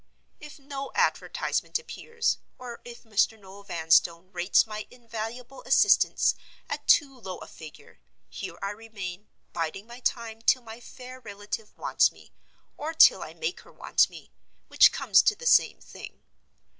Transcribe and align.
If 0.39 0.57
no 0.57 0.91
advertisement 0.95 1.77
appears, 1.77 2.39
or 2.57 2.81
if 2.83 3.03
Mr. 3.03 3.39
Noel 3.39 3.61
Vanstone 3.61 4.31
rates 4.31 4.65
my 4.65 4.87
invaluable 4.89 5.61
assistance 5.61 6.33
at 6.67 6.87
too 6.87 7.19
low 7.19 7.37
a 7.37 7.45
figure, 7.45 7.99
here 8.27 8.57
I 8.63 8.71
remain, 8.71 9.29
biding 9.53 9.85
my 9.85 9.99
time 9.99 10.41
till 10.41 10.63
my 10.63 10.79
fair 10.79 11.19
relative 11.19 11.77
wants 11.77 12.11
me, 12.11 12.33
or 12.77 12.95
till 12.95 13.21
I 13.21 13.35
make 13.35 13.59
her 13.59 13.71
want 13.71 14.09
me, 14.09 14.31
which 14.69 14.91
comes 14.91 15.21
to 15.21 15.35
the 15.35 15.45
same 15.45 15.79
thing. 15.79 16.23